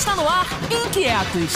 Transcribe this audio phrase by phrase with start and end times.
[0.00, 0.46] Está no ar
[0.86, 1.52] Inquietos.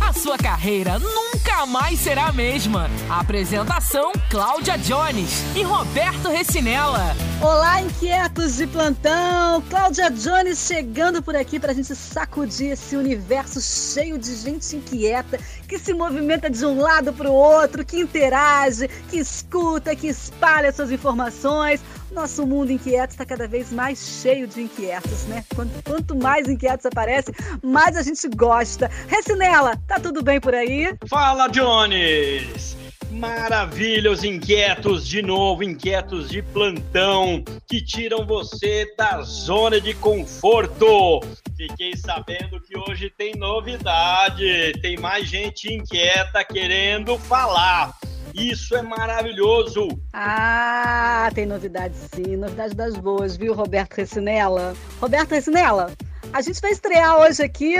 [0.00, 2.88] A sua carreira nunca mais será a mesma.
[3.06, 7.14] Apresentação: Cláudia Jones e Roberto Recinella.
[7.42, 9.60] Olá, inquietos de plantão!
[9.68, 15.38] Cláudia Jones chegando por aqui para a gente sacudir esse universo cheio de gente inquieta
[15.68, 20.72] que se movimenta de um lado para o outro, que interage, que escuta, que espalha
[20.72, 21.82] suas informações.
[22.14, 25.44] Nosso mundo inquieto está cada vez mais cheio de inquietos, né?
[25.52, 28.88] Quanto, quanto mais inquietos aparecem, mais a gente gosta.
[29.08, 30.94] Recinela, tá tudo bem por aí?
[31.08, 32.76] Fala, Jones!
[33.10, 41.20] Maravilha, os inquietos de novo, inquietos de plantão, que tiram você da zona de conforto.
[41.56, 47.92] Fiquei sabendo que hoje tem novidade, tem mais gente inquieta querendo falar.
[48.34, 49.88] Isso é maravilhoso.
[50.12, 54.74] Ah, tem novidade sim, novidade das boas, viu, Roberto Recinella?
[55.00, 55.92] Roberto Recinella,
[56.32, 57.76] a gente vai estrear hoje aqui,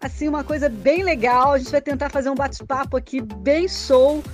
[0.00, 1.52] assim, uma coisa bem legal.
[1.52, 4.24] A gente vai tentar fazer um bate-papo aqui bem show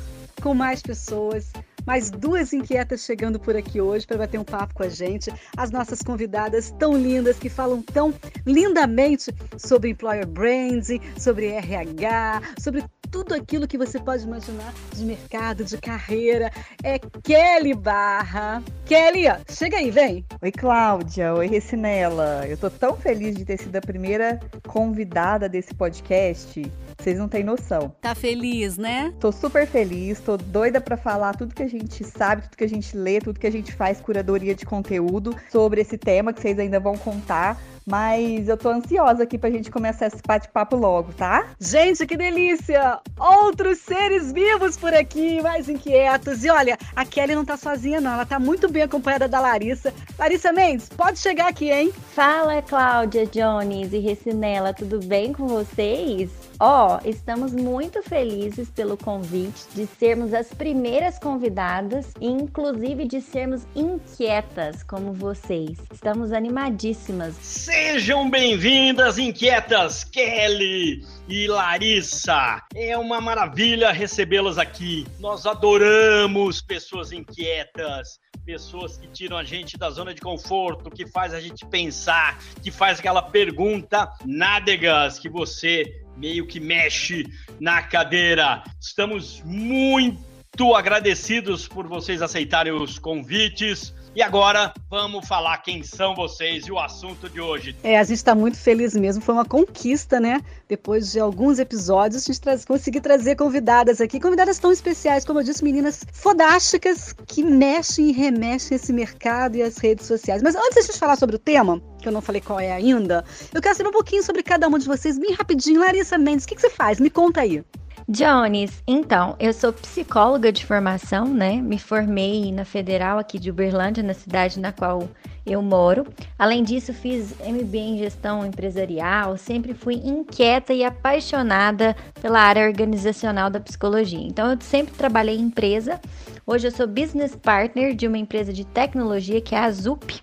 [0.40, 1.52] com mais pessoas
[1.88, 5.32] mais duas inquietas chegando por aqui hoje para bater um papo com a gente.
[5.56, 8.12] As nossas convidadas tão lindas que falam tão
[8.44, 15.64] lindamente sobre employer branding, sobre RH, sobre tudo aquilo que você pode imaginar de mercado,
[15.64, 16.50] de carreira.
[16.82, 18.62] É Kelly Barra.
[18.84, 20.26] Kelly, chega aí, vem.
[20.42, 21.32] Oi, Cláudia.
[21.34, 22.46] Oi, Recinela.
[22.46, 26.70] Eu tô tão feliz de ter sido a primeira convidada desse podcast.
[27.00, 27.94] Vocês não têm noção.
[28.00, 29.14] Tá feliz, né?
[29.20, 32.68] Tô super feliz, tô doida para falar tudo que a gente sabe, tudo que a
[32.68, 36.58] gente lê, tudo que a gente faz curadoria de conteúdo sobre esse tema que vocês
[36.58, 37.60] ainda vão contar.
[37.88, 41.46] Mas eu tô ansiosa aqui pra gente começar esse bate-papo logo, tá?
[41.58, 43.00] Gente, que delícia!
[43.18, 46.44] Outros seres vivos por aqui, mais inquietos.
[46.44, 48.12] E olha, a Kelly não tá sozinha, não.
[48.12, 49.92] Ela tá muito bem acompanhada da Larissa.
[50.18, 51.92] Larissa Mendes, pode chegar aqui, hein?
[52.14, 56.30] Fala, Cláudia Jones e Recinela, tudo bem com vocês?
[56.60, 63.20] Ó, oh, estamos muito felizes pelo convite de sermos as primeiras convidadas e inclusive de
[63.20, 65.78] sermos inquietas como vocês.
[65.92, 67.68] Estamos animadíssimas.
[67.80, 72.60] Sejam bem-vindas, inquietas Kelly e Larissa.
[72.74, 75.06] É uma maravilha recebê-las aqui.
[75.20, 81.34] Nós adoramos pessoas inquietas pessoas que tiram a gente da zona de conforto, que faz
[81.34, 85.84] a gente pensar, que faz aquela pergunta nádegas que você
[86.16, 87.26] meio que mexe
[87.60, 88.64] na cadeira.
[88.80, 90.27] Estamos muito
[90.74, 93.94] agradecidos por vocês aceitarem os convites.
[94.14, 97.76] E agora vamos falar quem são vocês e o assunto de hoje.
[97.84, 99.22] É, a gente está muito feliz mesmo.
[99.22, 100.40] Foi uma conquista, né?
[100.68, 105.38] Depois de alguns episódios, a gente tra conseguir trazer convidadas aqui, convidadas tão especiais, como
[105.38, 110.42] eu disse, meninas fodásticas que mexem e remexem esse mercado e as redes sociais.
[110.42, 112.72] Mas antes de a gente falar sobre o tema, que eu não falei qual é
[112.72, 115.80] ainda, eu quero saber um pouquinho sobre cada uma de vocês, bem rapidinho.
[115.80, 116.98] Larissa Mendes, o que, que você faz?
[116.98, 117.62] Me conta aí.
[118.10, 121.56] Jones, então, eu sou psicóloga de formação, né?
[121.56, 125.06] Me formei na Federal aqui de Uberlândia, na cidade na qual
[125.44, 126.06] eu moro.
[126.38, 133.50] Além disso, fiz MBA em gestão empresarial, sempre fui inquieta e apaixonada pela área organizacional
[133.50, 134.26] da psicologia.
[134.26, 136.00] Então, eu sempre trabalhei em empresa.
[136.46, 140.18] Hoje eu sou business partner de uma empresa de tecnologia que é a Zup.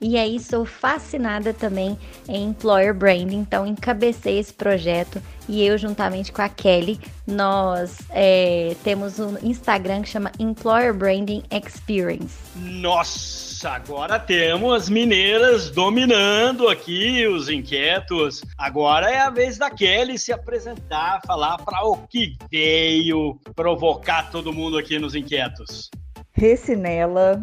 [0.00, 1.98] E aí sou fascinada também
[2.28, 8.76] em employer branding, então encabecei esse projeto e eu juntamente com a Kelly, nós é,
[8.84, 12.36] temos um Instagram que chama Employer Branding Experience.
[12.54, 13.48] Nossa!
[13.66, 18.42] agora temos mineiras dominando aqui os inquietos.
[18.56, 24.52] Agora é a vez da Kelly se apresentar, falar para o que veio provocar todo
[24.52, 25.90] mundo aqui nos inquietos.
[26.32, 27.42] Recinela,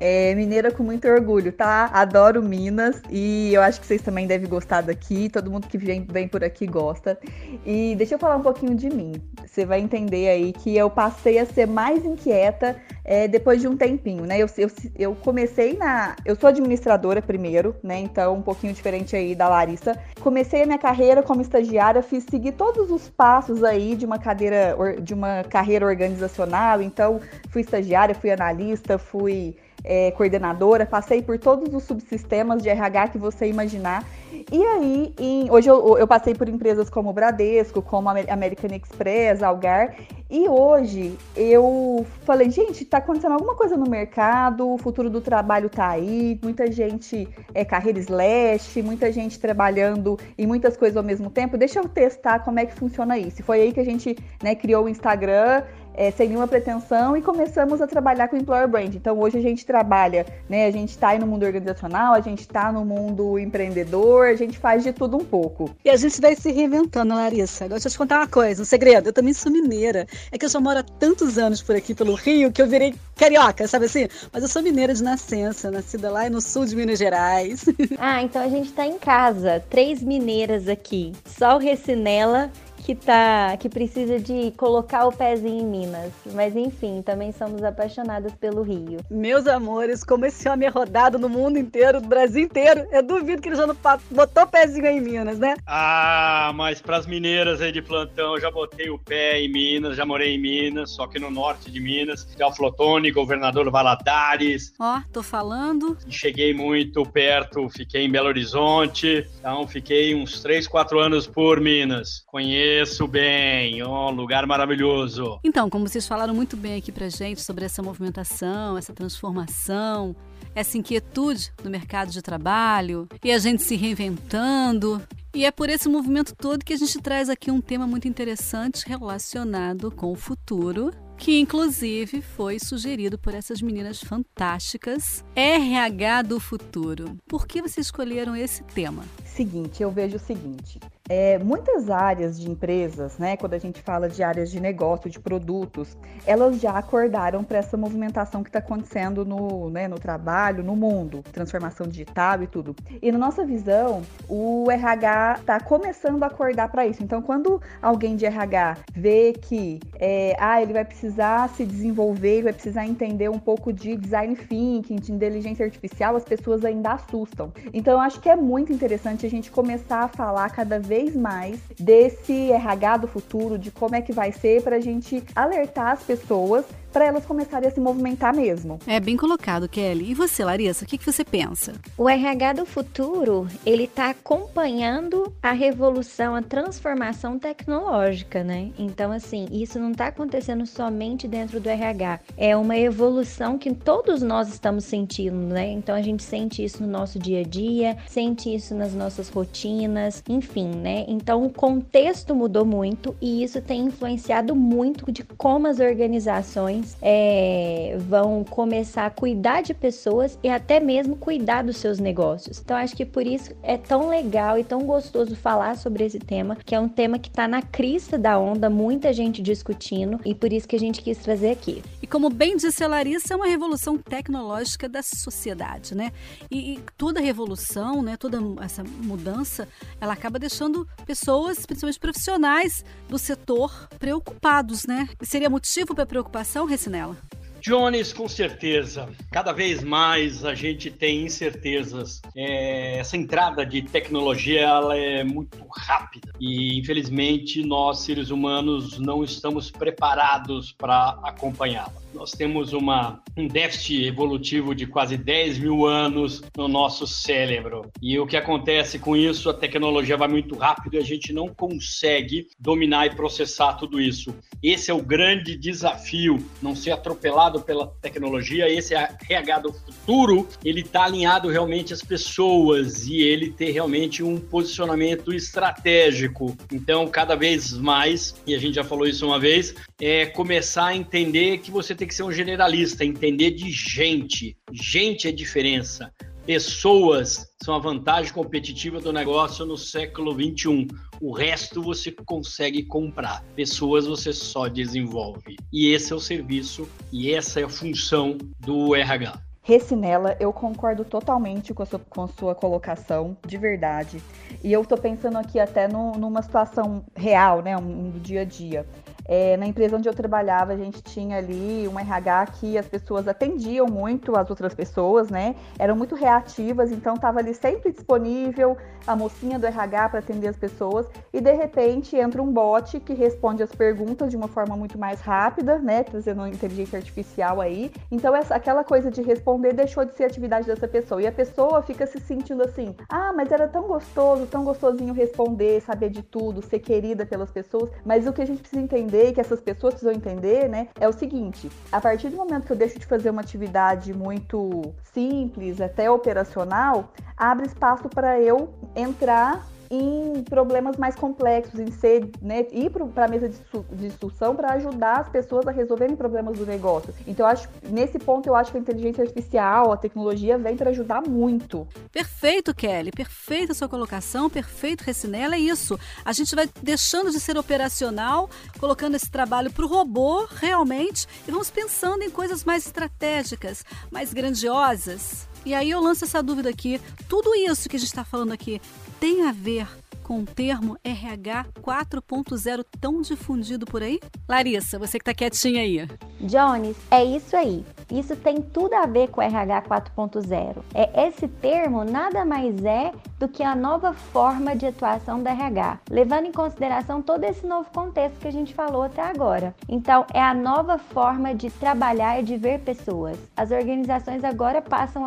[0.00, 1.90] é mineira com muito orgulho, tá?
[1.92, 5.28] Adoro Minas e eu acho que vocês também devem gostar daqui.
[5.28, 7.18] Todo mundo que vem, vem por aqui gosta.
[7.64, 9.14] E deixa eu falar um pouquinho de mim.
[9.46, 13.76] Você vai entender aí que eu passei a ser mais inquieta é, depois de um
[13.76, 14.38] tempinho, né?
[14.38, 16.16] Eu, eu, eu comecei na.
[16.24, 17.98] Eu sou administradora primeiro, né?
[17.98, 19.96] Então, um pouquinho diferente aí da Larissa.
[20.20, 24.76] Comecei a minha carreira como estagiária, fiz seguir todos os passos aí de uma cadeira,
[25.00, 26.80] de uma carreira organizacional.
[26.80, 27.20] Então,
[27.50, 33.18] fui estagiária, fui analista, fui é, coordenadora, passei por todos os subsistemas de RH que
[33.18, 34.04] você imaginar.
[34.50, 39.94] E aí, em, hoje eu, eu, passei por empresas como Bradesco, como American Express, Algar,
[40.30, 45.68] e hoje eu falei, gente, tá acontecendo alguma coisa no mercado, o futuro do trabalho
[45.68, 51.30] tá aí, muita gente é carreira slash, muita gente trabalhando em muitas coisas ao mesmo
[51.30, 51.56] tempo.
[51.56, 53.40] Deixa eu testar como é que funciona isso.
[53.40, 55.62] E foi aí que a gente né, criou o Instagram
[55.94, 58.94] é, sem nenhuma pretensão e começamos a trabalhar com employer brand.
[58.94, 60.66] Então hoje a gente trabalha, né?
[60.66, 64.58] A gente está aí no mundo organizacional, a gente está no mundo empreendedor, a gente
[64.58, 65.70] faz de tudo um pouco.
[65.84, 67.64] E a gente vai se reinventando, Larissa.
[67.64, 69.08] Agora deixa eu te contar uma coisa, um segredo.
[69.08, 70.06] Eu também sou mineira.
[70.30, 72.94] É que eu já moro há tantos anos por aqui pelo Rio que eu virei
[73.16, 74.08] carioca, sabe assim?
[74.32, 77.64] Mas eu sou mineira de nascença, nascida lá no sul de Minas Gerais.
[77.98, 81.12] Ah, então a gente está em casa, três mineiras aqui.
[81.24, 82.50] Só o Recinela
[82.84, 86.12] que tá que precisa de colocar o pezinho em Minas.
[86.34, 88.98] Mas enfim, também somos apaixonadas pelo Rio.
[89.10, 93.40] Meus amores, como esse homem é rodado no mundo inteiro, no Brasil inteiro, eu duvido
[93.40, 93.76] que ele já não
[94.10, 95.54] botou o pezinho em Minas, né?
[95.66, 100.04] Ah, mas pras mineiras aí de plantão, eu já botei o pé em Minas, já
[100.04, 104.74] morei em Minas, só que no norte de Minas, Flotone, governador Valadares.
[104.78, 105.96] Ó, tô falando.
[106.10, 112.22] Cheguei muito perto, fiquei em Belo Horizonte, então fiquei uns 3, 4 anos por Minas.
[112.26, 115.38] Conheço Conheço bem, um lugar maravilhoso.
[115.44, 120.14] Então, como vocês falaram muito bem aqui pra gente sobre essa movimentação, essa transformação,
[120.56, 125.00] essa inquietude no mercado de trabalho e a gente se reinventando.
[125.32, 128.84] E é por esse movimento todo que a gente traz aqui um tema muito interessante
[128.88, 137.16] relacionado com o futuro, que inclusive foi sugerido por essas meninas fantásticas, RH do futuro.
[137.28, 139.04] Por que vocês escolheram esse tema?
[139.24, 144.08] Seguinte, eu vejo o seguinte: é, muitas áreas de empresas, né, quando a gente fala
[144.08, 149.22] de áreas de negócio, de produtos, elas já acordaram para essa movimentação que está acontecendo
[149.22, 152.74] no, né, no trabalho, no mundo, transformação digital e tudo.
[153.02, 157.02] E na nossa visão, o RH está começando a acordar para isso.
[157.02, 162.44] Então, quando alguém de RH vê que é, ah, ele vai precisar se desenvolver, ele
[162.44, 167.52] vai precisar entender um pouco de design thinking, de inteligência artificial, as pessoas ainda assustam.
[167.74, 171.16] Então, eu acho que é muito interessante a gente começar a falar cada vez vez
[171.16, 175.90] mais desse RH do futuro, de como é que vai ser, para a gente alertar
[175.90, 176.64] as pessoas
[176.94, 178.78] para elas começarem a se movimentar mesmo.
[178.86, 180.12] É bem colocado, Kelly.
[180.12, 181.72] E você, Larissa, o que, que você pensa?
[181.98, 188.70] O RH do futuro, ele está acompanhando a revolução, a transformação tecnológica, né?
[188.78, 192.20] Então, assim, isso não está acontecendo somente dentro do RH.
[192.36, 195.72] É uma evolução que todos nós estamos sentindo, né?
[195.72, 200.22] Então, a gente sente isso no nosso dia a dia, sente isso nas nossas rotinas,
[200.28, 201.04] enfim, né?
[201.08, 207.96] Então, o contexto mudou muito e isso tem influenciado muito de como as organizações é,
[208.08, 212.60] vão começar a cuidar de pessoas e até mesmo cuidar dos seus negócios.
[212.60, 216.56] Então, acho que por isso é tão legal e tão gostoso falar sobre esse tema,
[216.64, 220.52] que é um tema que está na crista da onda, muita gente discutindo e por
[220.52, 221.82] isso que a gente quis trazer aqui.
[222.02, 226.12] E como bem disse a Larissa, é uma revolução tecnológica da sociedade, né?
[226.50, 229.68] E, e toda revolução, né, toda essa mudança,
[230.00, 235.08] ela acaba deixando pessoas, principalmente profissionais do setor, preocupados, né?
[235.20, 237.16] E seria motivo para preocupação, Recinela?
[237.64, 239.08] Jones, com certeza.
[239.32, 242.20] Cada vez mais a gente tem incertezas.
[242.36, 249.24] É, essa entrada de tecnologia ela é muito rápida e, infelizmente, nós, seres humanos, não
[249.24, 252.04] estamos preparados para acompanhá-la.
[252.12, 257.90] Nós temos uma, um déficit evolutivo de quase 10 mil anos no nosso cérebro.
[258.00, 259.50] E o que acontece com isso?
[259.50, 264.32] A tecnologia vai muito rápido e a gente não consegue dominar e processar tudo isso.
[264.62, 268.68] Esse é o grande desafio, não ser atropelado pela tecnologia.
[268.68, 274.22] Esse é RH do futuro, ele está alinhado realmente às pessoas e ele ter realmente
[274.22, 276.56] um posicionamento estratégico.
[276.72, 280.96] Então, cada vez mais, e a gente já falou isso uma vez, é começar a
[280.96, 284.56] entender que você tem que ser um generalista, entender de gente.
[284.72, 286.12] Gente é diferença.
[286.46, 290.86] Pessoas são a vantagem competitiva do negócio no século 21.
[291.18, 293.42] O resto você consegue comprar.
[293.56, 295.56] Pessoas você só desenvolve.
[295.72, 299.40] E esse é o serviço e essa é a função do RH.
[299.62, 304.22] Recinela, eu concordo totalmente com a sua, com a sua colocação, de verdade.
[304.62, 308.44] E eu tô pensando aqui até no, numa situação real, né, um do dia a
[308.44, 308.86] dia.
[309.26, 313.26] É, na empresa onde eu trabalhava, a gente tinha ali um RH que as pessoas
[313.26, 315.54] atendiam muito as outras pessoas, né?
[315.78, 318.76] Eram muito reativas, então estava ali sempre disponível
[319.06, 321.06] a mocinha do RH para atender as pessoas.
[321.32, 325.20] E de repente entra um bot que responde as perguntas de uma forma muito mais
[325.20, 326.02] rápida, né?
[326.02, 327.92] Trazendo inteligência artificial aí.
[328.10, 331.22] Então essa, aquela coisa de responder deixou de ser atividade dessa pessoa.
[331.22, 335.80] E a pessoa fica se sentindo assim: ah, mas era tão gostoso, tão gostosinho responder,
[335.80, 337.90] saber de tudo, ser querida pelas pessoas.
[338.04, 341.08] Mas o que a gente precisa entender entender, que essas pessoas precisam entender, né, é
[341.08, 345.80] o seguinte: a partir do momento que eu deixo de fazer uma atividade muito simples,
[345.80, 352.90] até operacional, abre espaço para eu entrar em problemas mais complexos, em ser, né, ir
[352.90, 353.58] para a mesa de
[353.92, 357.14] discussão para ajudar as pessoas a resolverem problemas do negócio.
[357.26, 361.22] Então, acho nesse ponto eu acho que a inteligência artificial, a tecnologia vem para ajudar
[361.22, 361.86] muito.
[362.10, 363.10] Perfeito, Kelly.
[363.10, 365.54] Perfeita sua colocação, perfeito, Recinela.
[365.54, 365.98] É isso.
[366.24, 368.48] A gente vai deixando de ser operacional,
[368.78, 374.32] colocando esse trabalho para o robô realmente e vamos pensando em coisas mais estratégicas, mais
[374.32, 375.48] grandiosas.
[375.64, 378.80] E aí eu lanço essa dúvida aqui: tudo isso que a gente está falando aqui
[379.20, 379.86] tem a ver
[380.24, 384.18] com o termo RH 4.0 tão difundido por aí?
[384.48, 386.08] Larissa, você que está quietinha aí.
[386.40, 387.84] Jones, é isso aí.
[388.10, 390.76] Isso tem tudo a ver com RH 4.0.
[390.94, 396.00] É esse termo nada mais é do que a nova forma de atuação da RH,
[396.10, 399.74] levando em consideração todo esse novo contexto que a gente falou até agora.
[399.88, 403.38] Então, é a nova forma de trabalhar e de ver pessoas.
[403.56, 405.24] As organizações agora passam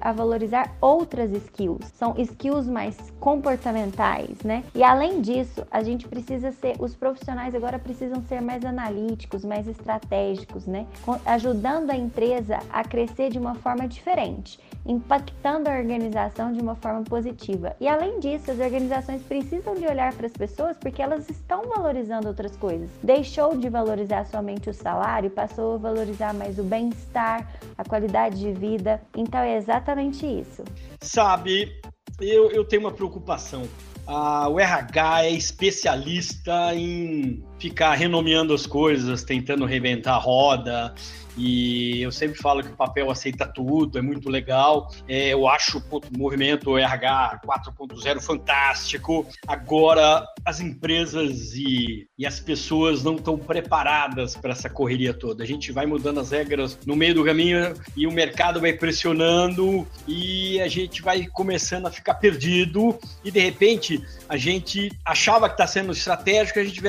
[0.00, 1.86] a valorizar outras skills.
[1.94, 4.64] São skills mais comportamentais, né?
[4.74, 9.66] E além disso, a gente precisa ser, os profissionais agora precisam ser mais analíticos, mais
[9.66, 10.86] estratégicos, né?
[11.24, 17.02] Ajudando a empresa a crescer de uma forma diferente, impactando a organização de uma forma
[17.04, 17.76] positiva.
[17.80, 22.28] E além disso, as organizações precisam de olhar para as pessoas porque elas estão valorizando
[22.28, 22.90] outras coisas.
[23.02, 28.52] Deixou de valorizar somente o salário, passou a valorizar mais o bem-estar, a qualidade de
[28.52, 29.00] vida.
[29.16, 30.64] Então é exatamente isso.
[31.00, 31.80] Sabe,
[32.20, 33.62] eu, eu tenho uma preocupação.
[34.06, 40.94] Ah, o RH é especialista em ficar renomeando as coisas, tentando reventar a roda,
[41.36, 44.92] e eu sempre falo que o papel aceita tudo, é muito legal.
[45.08, 49.26] É, eu acho o movimento RH 4.0 fantástico.
[49.46, 55.42] Agora, as empresas e, e as pessoas não estão preparadas para essa correria toda.
[55.42, 59.86] A gente vai mudando as regras no meio do caminho e o mercado vai pressionando
[60.06, 65.54] e a gente vai começando a ficar perdido e de repente a gente achava que
[65.54, 66.80] está sendo estratégico, a gente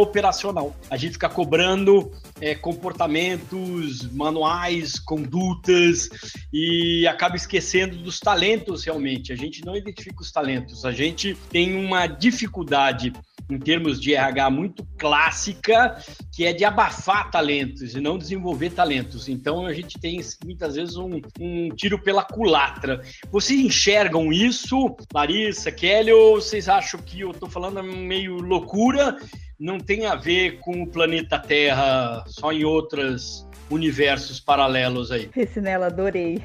[0.00, 0.74] operacional.
[0.90, 6.08] A gente fica cobrando é, comportamentos manuais, condutas
[6.52, 9.32] e acaba esquecendo dos talentos realmente.
[9.32, 13.12] A gente não identifica os talentos, a gente tem uma dificuldade
[13.50, 15.96] em termos de RH muito clássica,
[16.32, 19.28] que é de abafar talentos e não desenvolver talentos.
[19.28, 23.02] Então a gente tem muitas vezes um, um tiro pela culatra.
[23.30, 29.16] Vocês enxergam isso, Larissa, Kelly, ou vocês acham que eu estou falando meio loucura?
[29.58, 35.30] Não tem a ver com o planeta Terra, só em outros universos paralelos aí.
[35.32, 36.42] Recinela, adorei.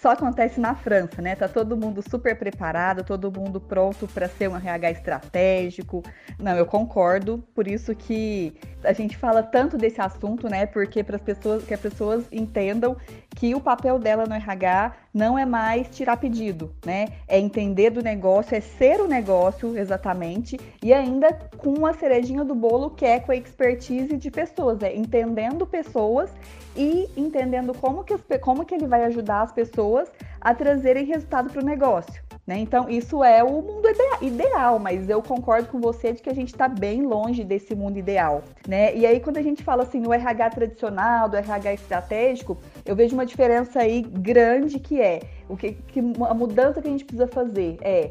[0.00, 1.34] Só acontece na França, né?
[1.34, 6.02] Tá todo mundo super preparado, todo mundo pronto para ser um RH estratégico.
[6.38, 10.66] Não, eu concordo, por isso que a gente fala tanto desse assunto, né?
[10.66, 12.96] Porque para as pessoas que as pessoas entendam
[13.36, 17.08] que o papel dela no RH não é mais tirar pedido, né?
[17.26, 22.54] É entender do negócio, é ser o negócio exatamente, e ainda com uma cerejinha do
[22.54, 26.30] bolo que é com a expertise de pessoas, é entendendo pessoas
[26.76, 31.62] e entendendo como que, como que ele vai ajudar as pessoas a trazerem resultado para
[31.62, 32.29] o negócio.
[32.46, 32.58] Né?
[32.58, 33.88] Então, isso é o mundo
[34.20, 37.98] ideal, mas eu concordo com você de que a gente está bem longe desse mundo
[37.98, 38.42] ideal.
[38.66, 38.96] Né?
[38.96, 43.14] E aí, quando a gente fala assim no RH tradicional, do RH estratégico, eu vejo
[43.14, 47.26] uma diferença aí grande que é o que, que a mudança que a gente precisa
[47.26, 48.10] fazer é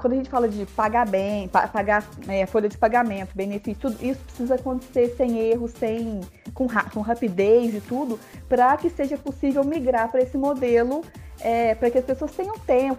[0.00, 4.20] quando a gente fala de pagar bem, pagar é, folha de pagamento, benefício, tudo isso
[4.24, 6.20] precisa acontecer sem erro, sem
[6.52, 11.02] com, com rapidez e tudo, para que seja possível migrar para esse modelo
[11.40, 12.98] é, para que as pessoas tenham tempo,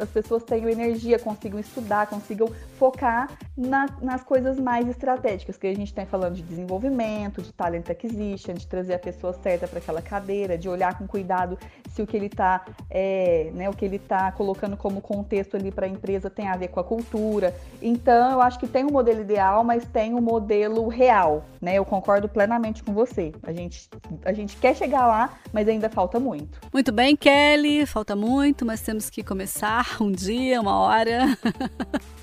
[0.00, 2.50] as pessoas tenham energia, consigam estudar, consigam
[2.82, 7.88] focar na, nas coisas mais estratégicas, que a gente está falando de desenvolvimento, de talent
[7.88, 11.56] acquisition, de trazer a pessoa certa para aquela cadeira, de olhar com cuidado
[11.92, 15.70] se o que ele está é, né, o que ele está colocando como contexto ali
[15.70, 17.54] para a empresa tem a ver com a cultura.
[17.80, 21.74] Então, eu acho que tem um modelo ideal, mas tem um modelo real, né?
[21.74, 23.32] Eu concordo plenamente com você.
[23.44, 23.88] A gente,
[24.24, 26.58] a gente quer chegar lá, mas ainda falta muito.
[26.72, 31.38] Muito bem, Kelly falta muito, mas temos que começar um dia, uma hora.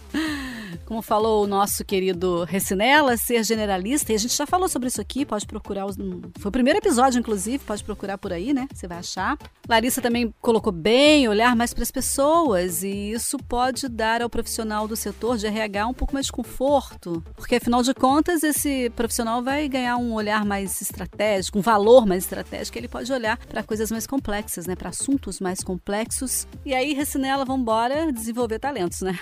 [0.86, 5.00] Como falou o nosso querido Recinella, ser generalista, e a gente já falou sobre isso
[5.00, 5.86] aqui, pode procurar.
[5.86, 5.96] Os,
[6.40, 8.68] foi o primeiro episódio, inclusive, pode procurar por aí, né?
[8.74, 9.38] Você vai achar.
[9.68, 14.88] Larissa também colocou bem, olhar mais para as pessoas, e isso pode dar ao profissional
[14.88, 19.44] do setor de RH um pouco mais de conforto, porque afinal de contas, esse profissional
[19.44, 23.92] vai ganhar um olhar mais estratégico, um valor mais estratégico, ele pode olhar para coisas
[23.92, 24.76] mais complexas, né?
[24.76, 26.48] Para assuntos mais complexos.
[26.66, 29.20] E aí, Recinella, vamos embora desenvolver talentos, né?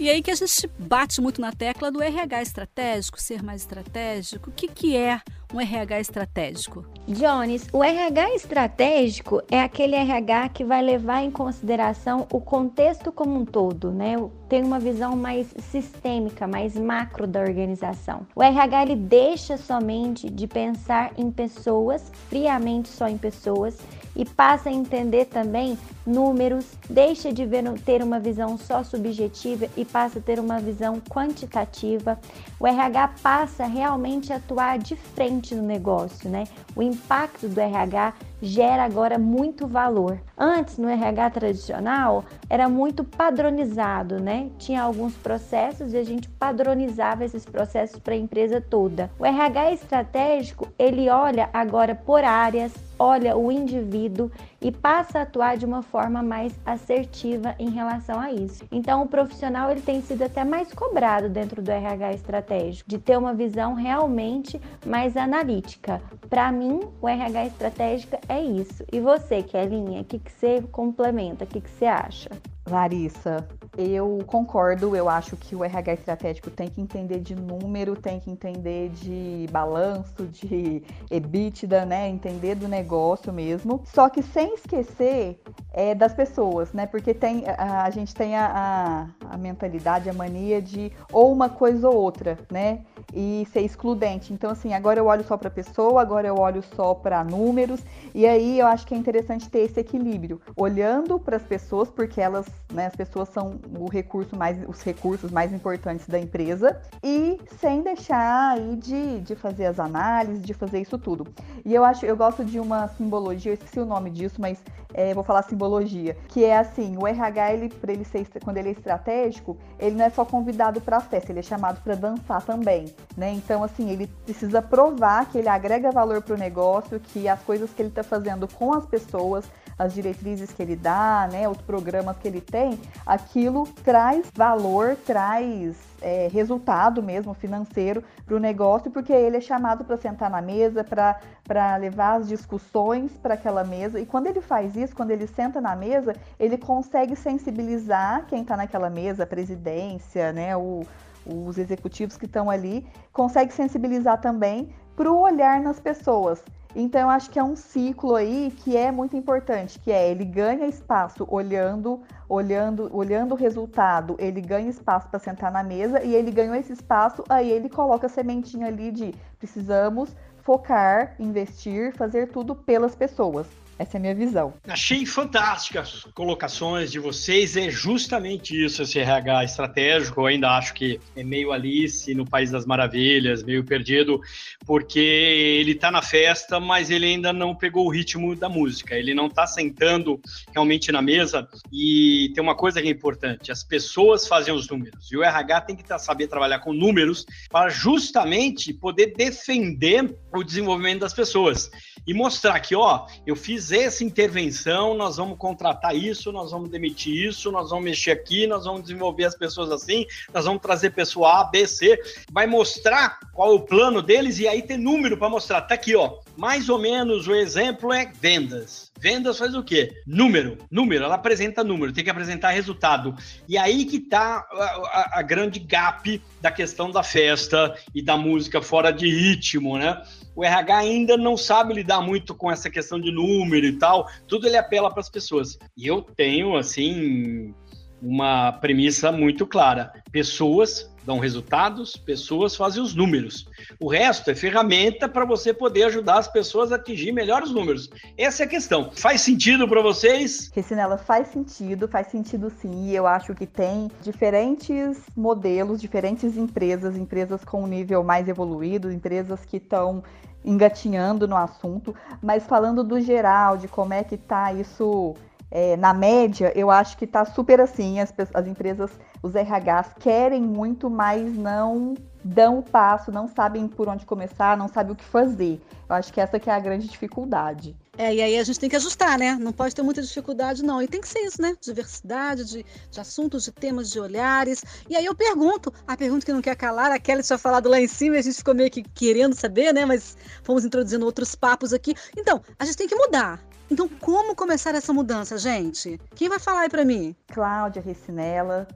[0.00, 4.50] E aí que a gente bate muito na tecla do RH estratégico, ser mais estratégico.
[4.50, 5.20] O que, que é
[5.52, 6.84] um RH estratégico?
[7.06, 13.38] Jones, o RH estratégico é aquele RH que vai levar em consideração o contexto como
[13.38, 14.16] um todo, né?
[14.48, 18.26] Tem uma visão mais sistêmica, mais macro da organização.
[18.34, 23.78] O RH ele deixa somente de pensar em pessoas, friamente só em pessoas,
[24.14, 29.84] e passa a entender também números, deixa de ver, ter uma visão só subjetiva e
[29.84, 32.18] passa a ter uma visão quantitativa.
[32.58, 36.44] O RH passa realmente a atuar de frente no negócio, né?
[36.74, 40.18] O impacto do RH gera agora muito valor.
[40.36, 44.50] Antes, no RH tradicional, era muito padronizado, né?
[44.58, 49.10] Tinha alguns processos e a gente padronizava esses processos para a empresa toda.
[49.18, 54.30] O RH estratégico, ele olha agora por áreas, olha o indivíduo
[54.60, 58.64] e passa a atuar de uma forma mais assertiva em relação a isso.
[58.70, 63.18] Então, o profissional ele tem sido até mais cobrado dentro do RH estratégico, de ter
[63.18, 66.00] uma visão realmente mais analítica.
[66.30, 68.84] Para mim, o RH estratégico é isso.
[68.92, 71.42] E você, Kelinha, o que, que você complementa?
[71.42, 72.30] O que, que você acha?
[72.68, 78.20] Larissa, eu concordo, eu acho que o RH estratégico tem que entender de número, tem
[78.20, 82.08] que entender de balanço, de EBITDA, né?
[82.08, 83.82] Entender do negócio mesmo.
[83.84, 85.40] Só que sem esquecer
[85.72, 86.86] é, das pessoas, né?
[86.86, 91.48] Porque tem, a, a gente tem a, a, a mentalidade, a mania de ou uma
[91.48, 92.84] coisa ou outra, né?
[93.12, 94.32] E ser excludente.
[94.32, 97.80] Então, assim, agora eu olho só para pessoa, agora eu olho só para números.
[98.14, 102.20] E aí eu acho que é interessante ter esse equilíbrio, olhando para as pessoas, porque
[102.20, 102.86] elas né?
[102.86, 108.52] As pessoas são o recurso mais, os recursos mais importantes da empresa e sem deixar
[108.52, 111.26] aí de, de fazer as análises, de fazer isso tudo.
[111.64, 114.58] E eu acho, eu gosto de uma simbologia, eu esqueci o nome disso, mas
[114.94, 118.72] é, vou falar simbologia, que é assim, o RH, ele, ele ser, quando ele é
[118.72, 122.86] estratégico, ele não é só convidado para a festa, ele é chamado para dançar também,
[123.16, 123.32] né?
[123.32, 127.70] Então, assim, ele precisa provar que ele agrega valor para o negócio, que as coisas
[127.70, 129.44] que ele está fazendo com as pessoas,
[129.78, 135.76] as diretrizes que ele dá, né, os programas que ele tem, aquilo traz valor, traz
[136.00, 140.84] é, resultado mesmo financeiro para o negócio, porque ele é chamado para sentar na mesa,
[140.84, 144.00] para levar as discussões para aquela mesa.
[144.00, 148.56] E quando ele faz isso, quando ele senta na mesa, ele consegue sensibilizar quem está
[148.56, 150.82] naquela mesa, a presidência, né, o,
[151.26, 156.42] os executivos que estão ali, consegue sensibilizar também para o olhar nas pessoas.
[156.74, 160.24] Então, eu acho que é um ciclo aí que é muito importante, que é ele
[160.24, 166.14] ganha espaço olhando, olhando, olhando o resultado, ele ganha espaço para sentar na mesa e
[166.14, 172.28] ele ganhou esse espaço, aí ele coloca a sementinha ali de precisamos focar, investir, fazer
[172.28, 173.46] tudo pelas pessoas.
[173.78, 174.54] Essa é a minha visão.
[174.66, 177.56] Achei fantásticas as colocações de vocês.
[177.56, 180.20] É justamente isso, esse RH estratégico.
[180.20, 184.20] Eu ainda acho que é meio Alice no País das Maravilhas, meio perdido,
[184.66, 188.94] porque ele está na festa, mas ele ainda não pegou o ritmo da música.
[188.94, 190.20] Ele não está sentando
[190.52, 191.48] realmente na mesa.
[191.72, 195.10] E tem uma coisa que é importante: as pessoas fazem os números.
[195.10, 200.42] E o RH tem que tá, saber trabalhar com números para justamente poder defender o
[200.42, 201.70] desenvolvimento das pessoas
[202.06, 207.28] e mostrar que, ó, eu fiz essa intervenção, nós vamos contratar isso, nós vamos demitir
[207.28, 211.40] isso, nós vamos mexer aqui, nós vamos desenvolver as pessoas assim, nós vamos trazer pessoa
[211.40, 212.00] A, B, C,
[212.32, 215.60] vai mostrar qual é o plano deles e aí tem número para mostrar.
[215.60, 216.18] Tá aqui, ó.
[216.36, 218.90] Mais ou menos o exemplo é vendas.
[218.98, 219.92] Vendas faz o quê?
[220.06, 220.58] Número.
[220.70, 223.14] Número, ela apresenta número, tem que apresentar resultado.
[223.48, 228.16] E aí que tá a, a, a grande gap da questão da festa e da
[228.16, 230.02] música fora de ritmo, né?
[230.34, 234.46] o RH ainda não sabe lidar muito com essa questão de número e tal, tudo
[234.46, 235.58] ele apela para as pessoas.
[235.76, 237.54] E eu tenho, assim,
[238.02, 243.46] uma premissa muito clara: pessoas dão resultados, pessoas fazem os números.
[243.80, 247.90] O resto é ferramenta para você poder ajudar as pessoas a atingir melhores números.
[248.16, 248.90] Essa é a questão.
[248.92, 250.50] Faz sentido para vocês?
[250.54, 252.90] Recinela, faz sentido, faz sentido sim.
[252.90, 259.44] Eu acho que tem diferentes modelos, diferentes empresas, empresas com um nível mais evoluído, empresas
[259.44, 260.02] que estão
[260.44, 265.14] engatinhando no assunto, mas falando do geral, de como é que tá isso
[265.54, 268.00] é, na média, eu acho que está super assim.
[268.00, 268.90] As, as empresas,
[269.22, 274.66] os RHs querem muito, mas não dão o passo, não sabem por onde começar, não
[274.66, 275.60] sabem o que fazer.
[275.86, 277.76] Eu acho que essa que é a grande dificuldade.
[277.98, 279.36] É, e aí a gente tem que ajustar, né?
[279.38, 280.80] Não pode ter muita dificuldade, não.
[280.80, 281.54] E tem que ser isso, né?
[281.60, 284.64] Diversidade de, de assuntos, de temas, de olhares.
[284.88, 287.78] E aí eu pergunto, a pergunta que não quer calar, a Kelly tinha falado lá
[287.78, 289.84] em cima a gente ficou meio que querendo saber, né?
[289.84, 291.94] Mas fomos introduzindo outros papos aqui.
[292.16, 293.51] Então, a gente tem que mudar.
[293.72, 295.98] Então, como começar essa mudança, gente?
[296.14, 297.16] Quem vai falar aí para mim?
[297.28, 298.68] Cláudia Recinella,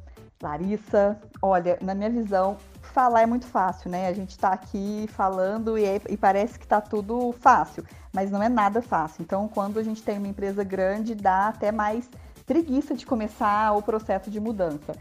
[0.43, 1.21] Larissa.
[1.43, 4.09] Olha, na minha visão, falar é muito fácil, né?
[4.09, 8.43] A gente está aqui falando e, é, e parece que está tudo fácil, mas não
[8.43, 9.21] é nada fácil.
[9.21, 12.09] Então, quando a gente tem uma empresa grande, dá até mais
[12.47, 14.97] preguiça de começar o processo de mudança.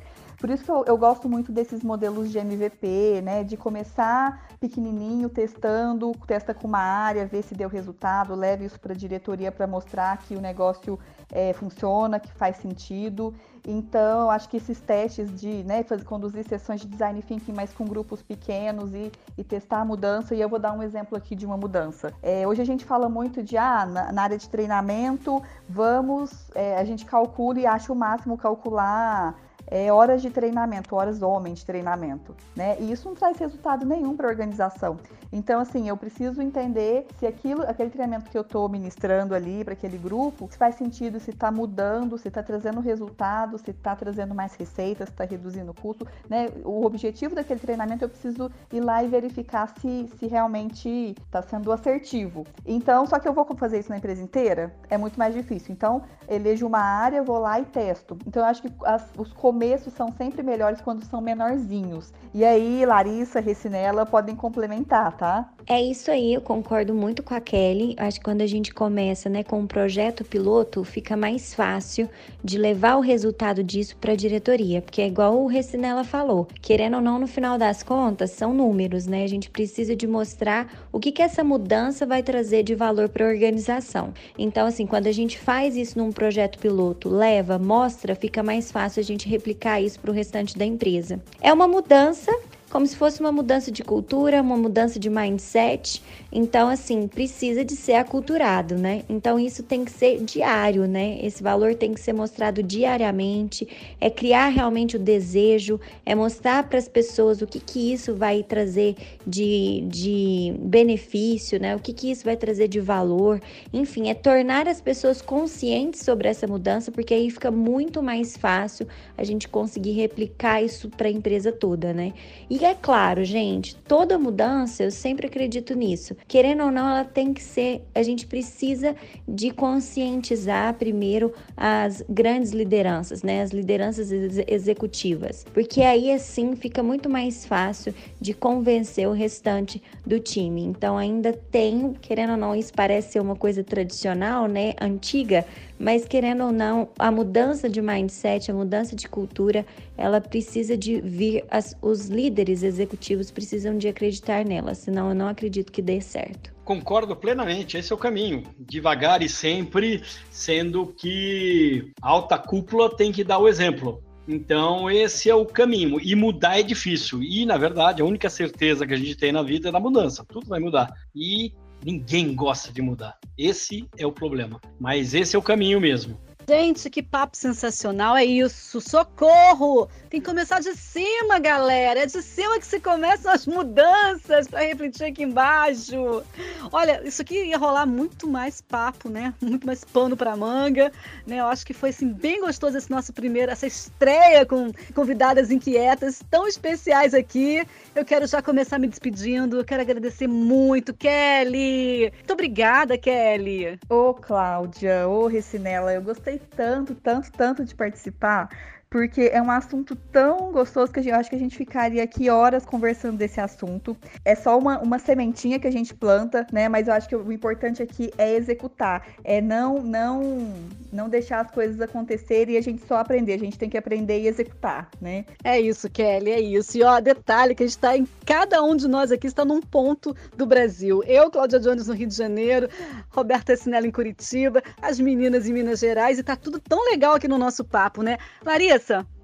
[0.46, 3.44] Por isso que eu, eu, gosto muito desses modelos de MVP, né?
[3.44, 8.94] De começar pequenininho, testando, testa com uma área, vê se deu resultado, leva isso para
[8.94, 11.00] a diretoria para mostrar que o negócio
[11.32, 13.34] é, funciona, que faz sentido.
[13.68, 17.84] Então, acho que esses testes de né, fazer, conduzir sessões de design thinking, mas com
[17.84, 21.48] grupos pequenos e, e testar a mudança, e eu vou dar um exemplo aqui de
[21.48, 22.14] uma mudança.
[22.22, 26.78] É, hoje a gente fala muito de, ah, na, na área de treinamento, vamos, é,
[26.78, 29.34] a gente calcula e acha o máximo calcular
[29.68, 32.78] é, horas de treinamento, horas homem de treinamento, né?
[32.80, 34.98] E isso não traz resultado nenhum para a organização.
[35.32, 39.74] Então, assim, eu preciso entender se aquilo, aquele treinamento que eu estou ministrando ali para
[39.74, 44.34] aquele grupo, se faz sentido, se está mudando, se está trazendo resultado, se está trazendo
[44.34, 46.50] mais receitas, se está reduzindo o custo, né?
[46.64, 51.72] O objetivo daquele treinamento eu preciso ir lá e verificar se, se realmente está sendo
[51.72, 52.46] assertivo.
[52.66, 55.74] Então, só que eu vou fazer isso na empresa inteira, é muito mais difícil.
[55.74, 58.18] Então, elejo uma área, vou lá e testo.
[58.26, 62.14] Então, eu acho que as, os começos são sempre melhores quando são menorzinhos.
[62.34, 65.50] E aí, Larissa, Recinela podem complementar, tá?
[65.68, 67.96] É isso aí, eu concordo muito com a Kelly.
[67.98, 72.08] Acho que quando a gente começa, né, com um projeto piloto, fica mais fácil
[72.44, 76.98] de levar o resultado disso para a diretoria, porque é igual o Recinela falou, querendo
[76.98, 79.24] ou não, no final das contas, são números, né?
[79.24, 83.26] A gente precisa de mostrar o que que essa mudança vai trazer de valor para
[83.26, 84.14] a organização.
[84.38, 89.00] Então, assim, quando a gente faz isso num projeto piloto, leva, mostra, fica mais fácil
[89.00, 91.20] a gente replicar isso para o restante da empresa.
[91.42, 92.32] É uma mudança
[92.76, 96.04] como se fosse uma mudança de cultura, uma mudança de mindset.
[96.30, 99.04] Então, assim, precisa de ser aculturado, né?
[99.08, 101.18] Então, isso tem que ser diário, né?
[101.22, 103.66] Esse valor tem que ser mostrado diariamente,
[104.02, 108.44] é criar realmente o desejo, é mostrar para as pessoas o que, que isso vai
[108.44, 111.78] trazer de, de benefício, né?
[111.78, 113.40] O que, que isso vai trazer de valor.
[113.72, 118.86] Enfim, é tornar as pessoas conscientes sobre essa mudança, porque aí fica muito mais fácil
[119.18, 122.12] a gente conseguir replicar isso para a empresa toda, né?
[122.50, 126.16] E é claro, gente, toda mudança, eu sempre acredito nisso.
[126.28, 128.96] Querendo ou não, ela tem que ser, a gente precisa
[129.28, 133.42] de conscientizar primeiro as grandes lideranças, né?
[133.42, 139.82] As lideranças ex executivas, porque aí assim fica muito mais fácil de convencer o restante
[140.06, 140.62] do time.
[140.62, 145.46] Então ainda tem, querendo ou não, isso parece ser uma coisa tradicional, né, antiga,
[145.78, 149.66] mas querendo ou não, a mudança de mindset, a mudança de cultura,
[149.98, 155.28] ela precisa de vir, as, os líderes executivos precisam de acreditar nela, senão eu não
[155.28, 156.54] acredito que dê certo.
[156.64, 158.44] Concordo plenamente, esse é o caminho.
[158.58, 164.02] Devagar e sempre, sendo que alta cúpula tem que dar o exemplo.
[164.28, 166.00] Então, esse é o caminho.
[166.02, 167.22] E mudar é difícil.
[167.22, 170.26] E, na verdade, a única certeza que a gente tem na vida é na mudança.
[170.28, 170.92] Tudo vai mudar.
[171.16, 171.54] E
[171.86, 173.16] Ninguém gosta de mudar.
[173.38, 174.60] Esse é o problema.
[174.80, 176.20] Mas esse é o caminho mesmo.
[176.48, 178.80] Gente, que papo sensacional é isso.
[178.80, 179.90] Socorro!
[180.12, 182.02] Tem que começar de cima, galera.
[182.02, 186.24] É de cima que se começam as mudanças para refletir aqui embaixo.
[186.72, 189.34] Olha, isso aqui ia rolar muito mais papo, né?
[189.42, 190.92] Muito mais pano para manga,
[191.26, 191.40] né?
[191.40, 196.22] Eu acho que foi assim bem gostoso esse nosso primeiro, essa estreia com convidadas inquietas
[196.30, 197.66] tão especiais aqui.
[197.96, 199.58] Eu quero já começar me despedindo.
[199.58, 202.12] Eu quero agradecer muito, Kelly.
[202.14, 203.80] Muito obrigada, Kelly.
[203.90, 208.50] Ô, Cláudia, ô, Recinela, eu gostei gostei tanto, tanto, tanto de participar
[208.90, 212.66] porque é um assunto tão gostoso que eu acho que a gente ficaria aqui horas
[212.66, 213.96] conversando desse assunto.
[214.24, 216.70] É só uma, uma sementinha que a gente planta, né?
[216.70, 220.54] Mas eu acho que o importante aqui é executar, é não não
[220.92, 223.34] não deixar as coisas acontecerem e a gente só aprender.
[223.34, 225.26] A gente tem que aprender e executar, né?
[225.44, 226.78] É isso, Kelly, é isso.
[226.78, 229.62] E ó, detalhe que a gente está em cada um de nós aqui está num
[229.62, 231.04] ponto do Brasil.
[231.06, 232.70] Eu, Cláudia Jones no Rio de Janeiro,
[233.10, 237.28] Roberta Sinella em Curitiba, as meninas em Minas Gerais e tá tudo tão legal aqui
[237.28, 238.18] no nosso papo, né?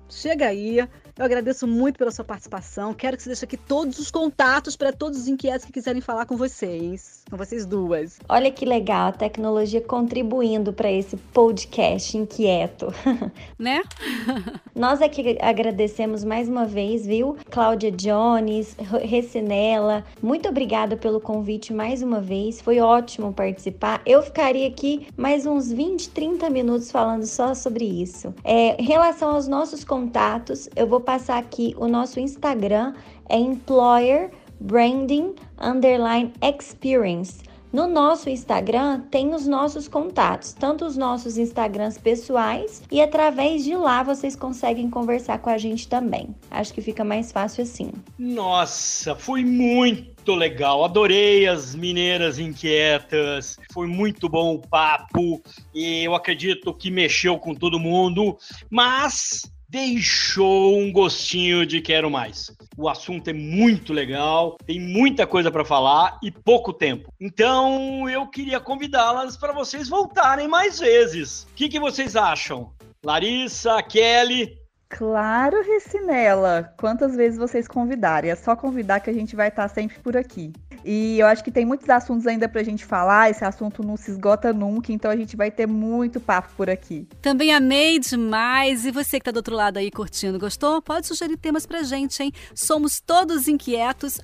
[0.09, 0.77] Chega aí.
[1.21, 2.95] Eu agradeço muito pela sua participação.
[2.95, 6.25] Quero que você deixe aqui todos os contatos para todos os inquietos que quiserem falar
[6.25, 8.19] com vocês com vocês duas.
[8.27, 12.93] Olha que legal, a tecnologia contribuindo para esse podcast inquieto.
[13.57, 13.83] Né?
[14.75, 17.37] Nós aqui agradecemos mais uma vez, viu?
[17.51, 22.59] Cláudia Jones, Recinela, muito obrigada pelo convite mais uma vez.
[22.59, 24.01] Foi ótimo participar.
[24.03, 28.33] Eu ficaria aqui mais uns 20, 30 minutos falando só sobre isso.
[28.43, 32.93] É, em relação aos nossos contatos, eu vou passar aqui o nosso Instagram,
[33.27, 37.43] é employer branding underline experience.
[37.73, 43.75] No nosso Instagram tem os nossos contatos, tanto os nossos Instagrams pessoais e através de
[43.75, 46.33] lá vocês conseguem conversar com a gente também.
[46.49, 47.91] Acho que fica mais fácil assim.
[48.17, 50.85] Nossa, foi muito legal.
[50.85, 53.57] Adorei as mineiras inquietas.
[53.73, 55.41] Foi muito bom o papo
[55.75, 58.37] e eu acredito que mexeu com todo mundo,
[58.69, 62.51] mas deixou um gostinho de quero mais.
[62.77, 67.09] O assunto é muito legal, tem muita coisa para falar e pouco tempo.
[67.21, 71.43] Então eu queria convidá-las para vocês voltarem mais vezes.
[71.43, 72.73] O que, que vocês acham?
[73.01, 74.57] Larissa, Kelly,
[74.97, 76.73] Claro, Recinela.
[76.77, 78.29] Quantas vezes vocês convidarem?
[78.29, 80.51] É só convidar que a gente vai estar sempre por aqui.
[80.83, 84.11] E eu acho que tem muitos assuntos ainda pra gente falar, esse assunto não se
[84.11, 87.07] esgota nunca, então a gente vai ter muito papo por aqui.
[87.21, 88.85] Também amei demais.
[88.85, 90.81] E você que tá do outro lado aí curtindo, gostou?
[90.81, 92.31] Pode sugerir temas pra gente, hein?
[92.55, 94.19] Somos todos inquietos,